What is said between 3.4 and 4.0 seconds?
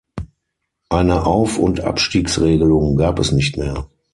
mehr.